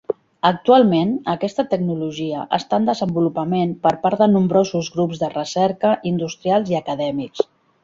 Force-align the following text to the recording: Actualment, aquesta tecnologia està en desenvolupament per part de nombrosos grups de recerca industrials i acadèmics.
Actualment, 0.47 1.11
aquesta 1.33 1.65
tecnologia 1.73 2.45
està 2.59 2.79
en 2.83 2.87
desenvolupament 2.89 3.77
per 3.85 3.93
part 4.07 4.25
de 4.25 4.29
nombrosos 4.33 4.91
grups 4.99 5.23
de 5.27 5.31
recerca 5.37 5.95
industrials 6.15 6.75
i 6.75 6.83
acadèmics. 6.83 7.47